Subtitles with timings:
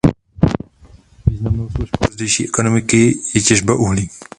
[1.27, 4.09] Významnou složkou zdejší ekonomiky je těžba uhlí.